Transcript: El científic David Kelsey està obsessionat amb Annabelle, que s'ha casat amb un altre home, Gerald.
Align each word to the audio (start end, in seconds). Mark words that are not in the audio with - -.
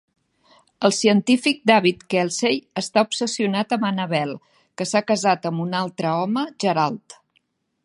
El 0.87 0.93
científic 0.99 1.59
David 1.71 2.01
Kelsey 2.13 2.57
està 2.83 3.03
obsessionat 3.09 3.77
amb 3.77 3.87
Annabelle, 3.91 4.39
que 4.81 4.89
s'ha 4.93 5.03
casat 5.13 5.49
amb 5.51 5.65
un 5.69 5.79
altre 5.83 6.15
home, 6.23 6.49
Gerald. 6.65 7.21